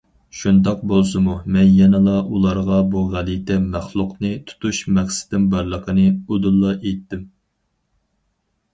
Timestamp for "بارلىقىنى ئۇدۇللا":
5.55-6.77